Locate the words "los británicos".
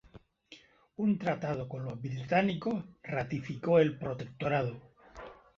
1.83-2.83